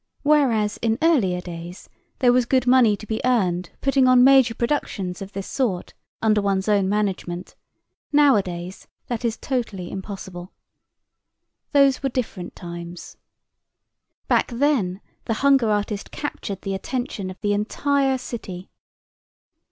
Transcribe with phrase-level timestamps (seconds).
[0.23, 5.21] Whereas in earlier days there was good money to be earned putting on major productions
[5.21, 5.93] of this sort
[6.23, 7.55] under one's own management,
[8.11, 10.53] nowadays that is totally impossible.
[11.71, 13.15] Those were different times.
[14.27, 18.71] Back then the hunger artist captured the attention of the entire city.